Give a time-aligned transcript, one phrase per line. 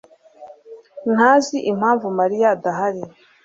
[1.13, 3.01] ntazi impamvu Mariya adahari.